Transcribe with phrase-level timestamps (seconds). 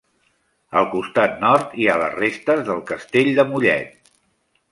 [0.79, 4.13] Al costat nord hi ha les restes del Castell de Mollet.